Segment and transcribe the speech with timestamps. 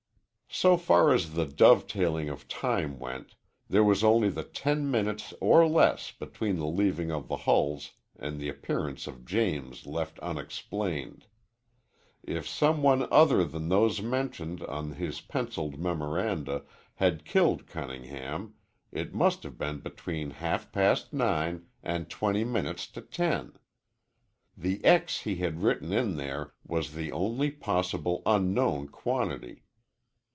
[0.53, 3.35] So far as the dovetailing of time went,
[3.69, 8.37] there was only the ten minutes or less between the leaving of the Hulls and
[8.37, 11.25] the appearance of James left unexplained.
[12.21, 16.65] If some one other than those mentioned on his penciled memoranda
[16.95, 18.55] had killed Cunningham,
[18.91, 23.53] it must have been between half past nine and twenty minutes to ten.
[24.57, 29.63] The X he had written in there was the only possible unknown quantity.